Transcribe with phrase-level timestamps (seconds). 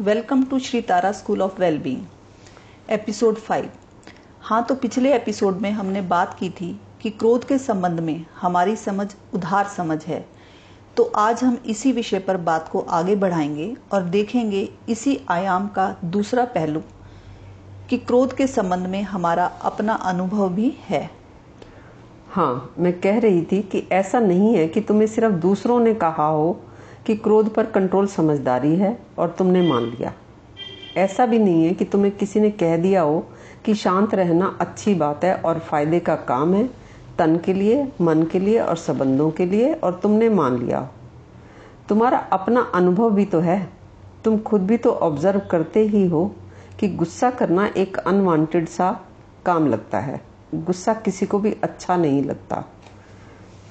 [0.00, 2.02] Welcome to Shri Tara school of wellbeing,
[2.90, 3.70] episode five.
[4.40, 8.76] हाँ तो पिछले एपिसोड में हमने बात की थी कि क्रोध के संबंध में हमारी
[8.76, 10.26] समझ उधार समझ है।
[10.96, 15.96] तो आज हम इसी विषय पर बात को आगे बढ़ाएँगे और देखेंगे इसी आयाम का
[16.04, 16.80] दूसरा पहलू
[17.90, 21.10] कि क्रोध के संबंध में हमारा अपना अनुभव भी है।
[22.30, 26.26] हाँ मैं कह रही थी कि ऐसा नहीं है कि तुम्हें सिर्फ़ दूसरों ने कहा
[26.26, 26.60] हो
[27.06, 30.12] कि क्रोध पर कंट्रोल समझदारी है और तुमने मान लिया।
[30.96, 33.24] ऐसा भी नहीं है कि तुम्हें किसी ने कह दिया हो
[33.64, 36.68] कि शांत रहना अच्छी बात है और फ़ायदे का काम है,
[37.18, 40.88] तन के लिए, मन के लिए और संबंधों के लिए और तुमने मान लिया
[41.88, 43.68] तुम्हारा अपना अनुभव भी तो है।
[44.24, 46.24] तुम खुद भी तो ऑब्ज़र्व करते ही हो
[46.80, 48.90] कि गुस्सा करना एक अनवांटेड सा
[49.46, 50.20] काम लगता है।
[50.54, 52.64] गुस्सा किसी को भी अच्छा नहीं लगता।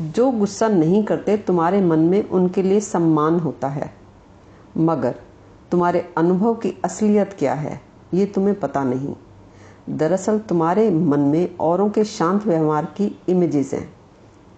[0.00, 3.92] जो गुस्सा नहीं करते, तुम्हारे मन में उनके लिए सम्मान होता है।
[4.76, 5.14] मगर
[5.70, 7.80] तुम्हारे अनुभव की असलियत क्या है,
[8.14, 9.14] ये तुम्हें पता नहीं।
[9.88, 13.88] दरअसल तुम्हारे मन में औरों के शांत व्यवहार की इमेजेस हैं,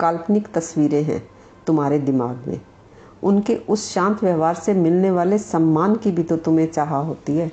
[0.01, 1.23] काल्पनिक तस्वीरें हैं
[1.67, 2.61] तुम्हारे दिमाग में।
[3.23, 7.51] उनके उस शांत व्यवहार से मिलने वाले सम्मान की भी तो तुम्हें चाह होती है,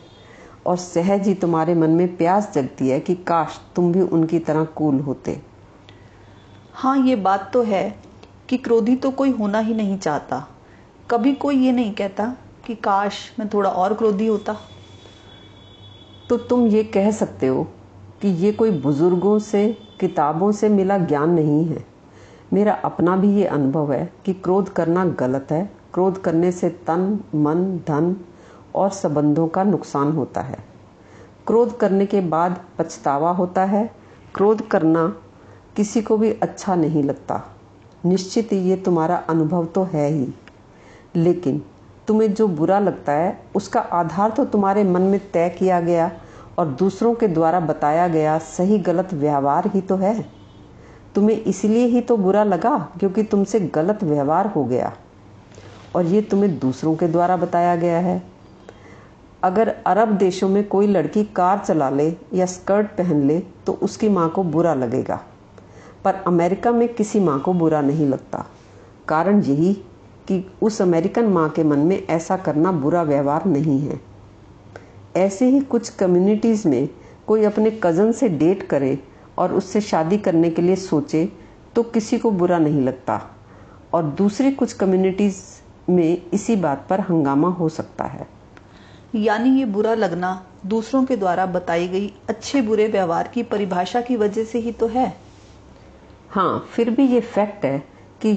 [0.66, 4.64] और सहज ही तुम्हारे मन में प्यास जगती है कि काश तुम भी उनकी तरह
[4.66, 5.40] कूल होते।
[6.82, 8.00] हाँ ये बात तो है
[8.50, 10.48] कि क्रोधी तो कोई होना ही नहीं चाहता।
[11.10, 14.56] कभी कोई ये नहीं कहता कि काश मैं थोड़ा और क्रोधी होता।
[16.30, 17.64] तो तुम ये कह सकते हो
[18.22, 21.86] कि ये कोई बुज़ुर्गों से, किताबों से मिला ज्ञान नहीं है।
[22.54, 27.20] मेरा अपना भी ये अनुभव है कि क्रोध करना गलत है। क्रोध करने से तन,
[27.36, 28.16] मन, धन
[28.76, 30.58] और संबंधों का नुकसान होता है।
[31.48, 33.96] क्रोध करने के बाद पछतावा होता है।
[34.36, 35.16] क्रोध करना
[35.76, 37.42] किसी को भी अच्छा नहीं लगता।
[38.06, 40.28] निश्चित ही ये तुम्हारा अनुभव तो है ही।
[41.16, 41.62] लेकिन
[42.08, 46.12] तुम्हें जो बुरा लगता है, उसका आधार तो तुम्हारे मन में तय किया गया
[46.60, 50.20] और दूसरों के द्वारा बताया गया सही गलत व्यवहार ही तो है।
[51.16, 54.94] तुम्हें इसलिए ही तो बुरा लगा क्योंकि तुमसे गलत व्यवहार हो गया
[55.96, 58.22] और ये तुम्हें दूसरों के द्वारा बताया गया है।
[59.44, 64.10] अगर अरब देशों में कोई लड़की कार चला ले या स्कर्ट पहन ले तो उसकी
[64.10, 65.20] माँ को बुरा लगेगा।
[66.06, 68.46] पर अमेरिका में किसी माँ को बुरा नहीं लगता।
[69.08, 69.74] कारण यही
[70.28, 74.00] कि उस अमेरिकन माँ के मन में ऐसा करना बुरा व्यवहार नहीं है।
[75.16, 76.90] ऐसे ही कुछ कम्युनिटीज़ में
[77.28, 78.98] कोई अपने कज़न से डेट करे
[79.38, 81.32] और उससे शादी करने के लिए सोचे
[81.76, 83.22] तो किसी को बुरा नहीं लगता।
[83.94, 85.42] और दूसरी कुछ कम्युनिटीज़
[85.90, 88.28] में इसी बात पर हंगामा हो सकता है।
[89.16, 94.16] यानी ये बुरा लगना दूसरों के द्वारा बताई गई अच्छे बुरे व्यवहार की परिभाषा की
[94.16, 95.31] वजह से ही तो है।
[96.32, 97.80] हाँ फिर भी ये फैक्ट है
[98.22, 98.30] कि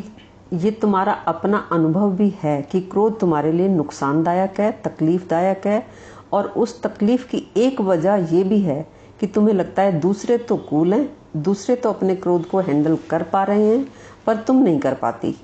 [0.53, 5.87] ये तुम्हारा अपना अनुभव भी है कि क्रोध तुम्हारे लिए नुकसानदायक है, तकलीफदायक है,
[6.33, 8.87] और उस तकलीफ़ की एक वजह ये भी है
[9.21, 13.23] कि तुम्हें लगता है दूसरे तो कूल हैं, दूसरे तो अपने क्रोध को हैंडल कर
[13.23, 13.87] पा रहे हैं,
[14.27, 15.35] पर तुम नहीं कर पाती।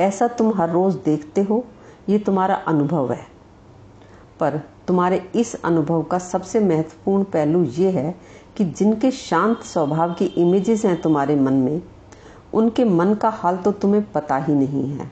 [0.00, 1.64] ऐसा तुम हर रोज देखते हो,
[2.08, 3.26] ये तुम्हारा अनुभव है।
[4.40, 8.14] पर तुम्हारे इस अनुभव का सबसे महत्वपूर्ण पहलू ये है
[8.56, 11.82] कि जिनके शांत स्वभाव की इमेजेस हैं तुम्हारे मन में,
[12.54, 15.10] उनके मन का हाल तो तुम्हें पता ही नहीं है।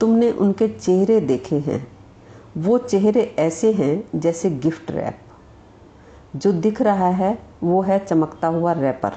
[0.00, 1.88] तुमने उनके चेहरे देखे हैं।
[2.56, 5.18] वो चेहरे ऐसे हैं जैसे गिफ्ट रैप।
[6.36, 9.12] जो दिख रहा है, वो है चमकता हुआ रैपर।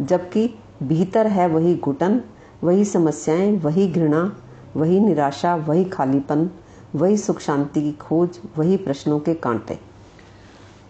[0.00, 2.20] जबकि भीतर है वही घुटन,
[2.64, 4.36] वही समस्याएँ, वही घृणा,
[4.76, 6.50] वही निराशा, वही खालीपन।
[6.94, 9.78] वही सुख शांति की खोज वही प्रश्नों के कांटे।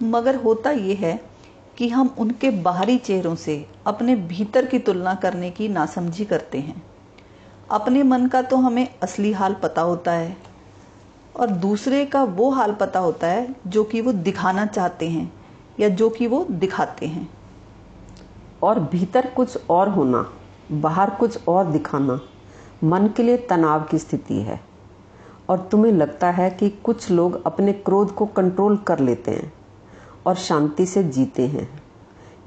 [0.03, 1.21] मगर होता यह है
[1.79, 6.83] कि हम उनके बाहरी चेहरों से अपने भीतर की तुलना करने की नासमझी करते हैं।
[7.71, 10.37] अपने मन का तो हमें असली हाल पता होता है
[11.37, 15.33] और दूसरे का वो हाल पता होता है जो कि वो दिखाना चाहते हैं
[15.81, 17.29] या जो कि वो दिखाते हैं।
[18.63, 20.33] और भीतर कुछ और होना
[20.73, 22.21] बाहर कुछ और दिखाना
[22.85, 24.72] मन के लिए तनाव की स्थिति है।
[25.53, 29.53] और तुम्हें लगता है कि कुछ लोग अपने क्रोध को कंट्रोल कर लेते हैं
[30.27, 31.83] और शांति से जीते हैं।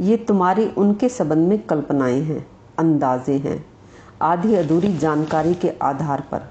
[0.02, 2.48] ये तुम्हारी उनके संबंध में कल्पनाएँ हैं,
[2.80, 3.66] अंदाजे हैं,
[4.22, 6.42] आधी अधूरी जानकारी के आधार पर।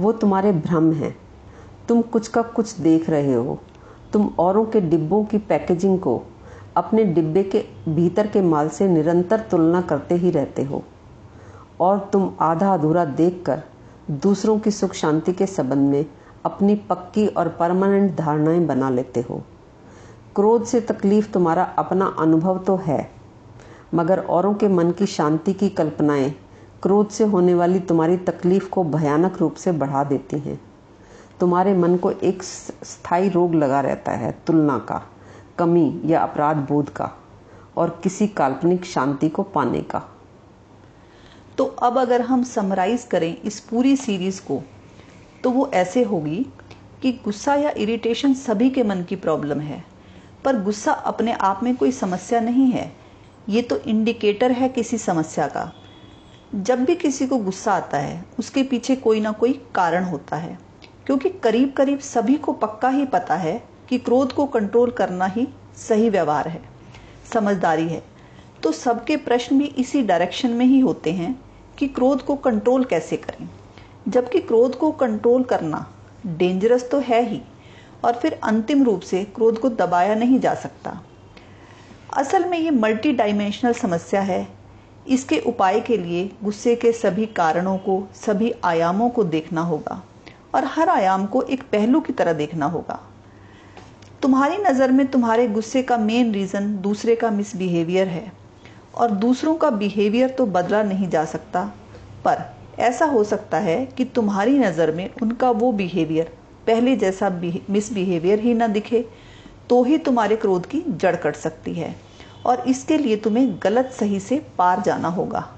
[0.00, 1.16] वो तुम्हारे भ्रम हैं।
[1.88, 3.58] तुम कुछ का कुछ देख रहे हो।
[4.12, 6.22] तुम औरों के डिब्बों की पैकेजिंग को
[6.76, 10.82] अपने डिब्बे के भीतर के माल से निरंतर तुलना करते ही रहते हो।
[11.80, 13.62] और तुम आधा अधूरा देखकर
[14.10, 16.06] दूसरों की सुख शांति के संबंध में
[16.44, 19.42] अपनी पक्की और परमानेंट धारणाएँ बना लेते हो।
[20.36, 23.10] क्रोध से तकलीफ़ तुम्हारा अपना अनुभव तो है,
[23.94, 26.30] मगर औरों के मन की शांति की कल्पनाएँ
[26.82, 30.60] क्रोध से होने वाली तुम्हारी तकलीफ़ को भयानक रूप से बढ़ा देती हैं।
[31.40, 35.02] तुम्हारे मन को एक स्थायी रोग लगा रहता है, तुलना का,
[35.58, 37.10] कमी या अपराध बोध का,
[37.76, 40.02] और किसी काल्पनिक शांति को पाने का।
[41.58, 44.62] तो अब अगर हम समराइज करें इस पूरी सीरीज़ को
[45.44, 46.46] तो वो ऐसे होगी
[47.02, 49.84] कि गुस्सा या इरिटेशन सभी के मन की प्रॉब्लम है,
[50.44, 52.92] पर गुस्सा अपने आप में कोई समस्या नहीं है।
[53.48, 55.72] ये तो इंडिकेटर है किसी समस्या का।
[56.54, 60.58] जब भी किसी को गुस्सा आता है, उसके पीछे कोई ना कोई कारण होता है,
[61.06, 65.48] क्योंकि करीब करीब सभी को पक्का ही पता है कि क्रोध को कंट्रोल करना ही
[65.76, 66.62] सही व्यवहार है।
[67.32, 68.02] समझदारी है।
[68.62, 71.34] तो सबके प्रश्न भी इसी डायरेक्शन में ही होते हैं
[71.78, 73.48] कि क्रोध को कंट्रोल कैसे करें।
[74.08, 75.86] जबकि क्रोध को कंट्रोल करना
[76.26, 77.40] डेंजरस तो है ही,
[78.04, 81.00] और फिर अंतिम रूप से क्रोध को दबाया नहीं जा सकता।
[82.12, 84.46] असल में ये मल्टी डायमेंशनल समस्या है।
[85.08, 90.02] इसके उपाय के लिए गुस्से के सभी कारणों को, सभी आयामों को देखना होगा,
[90.54, 93.00] और हर आयाम को एक पहलू की तरह देखना होगा।
[94.22, 98.41] तुम्हारी नज़र में तुम्हारे गुस्से का मेन रीज़न दूसरे का मिसबिहेवियर है।
[98.94, 101.64] और दूसरों का बिहेवियर तो बदला नहीं जा सकता।
[102.24, 102.44] पर
[102.78, 106.32] ऐसा हो सकता है कि तुम्हारी नज़र में उनका वो बिहेवियर
[106.66, 107.30] पहले जैसा
[107.70, 109.04] मिसबिहेवियर ही ना दिखे
[109.70, 111.94] तो ही तुम्हारे क्रोध की जड़ कट सकती है।
[112.46, 115.48] और इसके लिए तुम्हें गलत सही से पार जाना होगा।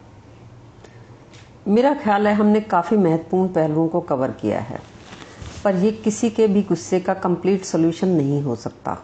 [1.68, 4.80] मेरा ख्याल है हमने काफ़ी महत्वपूर्ण पहलुओं को कवर किया है,
[5.64, 8.98] पर यह किसी के भी गुस्से का कंप्लीट सोल्यूशन नहीं हो सकता।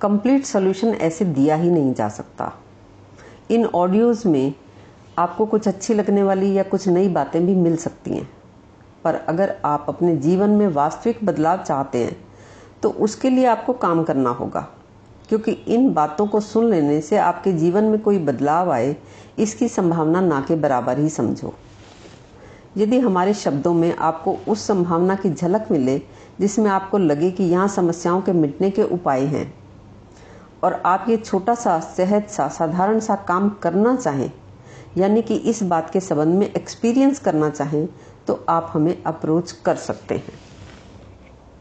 [0.00, 2.52] कंप्लीट सोल्यूशन ऐसे दिया ही नहीं जा सकता।
[3.52, 4.52] इन ऑडियोज़ में
[5.18, 8.28] आपको कुछ अच्छी लगने वाली या कुछ नई बातें भी मिल सकती हैं।
[9.04, 12.16] पर अगर आप अपने जीवन में वास्तविक बदलाव चाहते हैं
[12.82, 14.68] तो उसके लिए आपको काम करना होगा।
[15.28, 18.96] क्योंकि इन बातों को सुन लेने से आपके जीवन में कोई बदलाव आए,
[19.38, 21.54] इसकी संभावना ना के बराबर ही समझो।
[22.76, 25.98] यदि हमारे शब्दों में आपको उस संभावना की झलक मिले,
[26.40, 29.61] जिसमें आपको लगे कि यहाँ समस्याओं के मिटने के उपाय हैं
[30.62, 34.30] और आप ये छोटा सा, सहज सा, साधारण सा काम करना चाहें,
[34.96, 37.86] यानी कि इस बात के संबंध में एक्सपीरियंस करना चाहें
[38.26, 40.51] तो आप हमें अप्रोच कर सकते हैं।